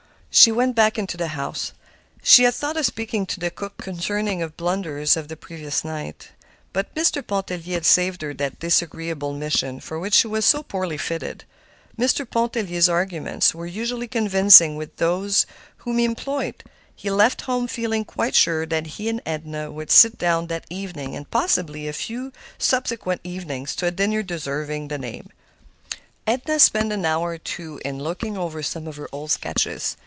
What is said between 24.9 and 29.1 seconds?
name. Edna spent an hour or two in looking over some of her